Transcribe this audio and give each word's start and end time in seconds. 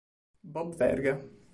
Bob 0.43 0.73
Verga 0.79 1.21